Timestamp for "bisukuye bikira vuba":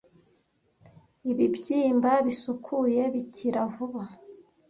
2.25-4.01